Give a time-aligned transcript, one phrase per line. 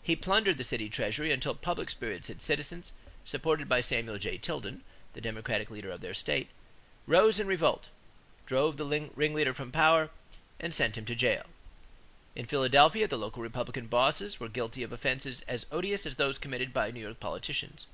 [0.00, 2.92] He plundered the city treasury until public spirited citizens,
[3.24, 4.38] supported by Samuel J.
[4.38, 6.50] Tilden, the Democratic leader of the state,
[7.08, 7.88] rose in revolt,
[8.46, 10.10] drove the ringleader from power,
[10.60, 11.46] and sent him to jail.
[12.36, 16.72] In Philadelphia, the local Republican bosses were guilty of offenses as odious as those committed
[16.72, 17.86] by New York politicians.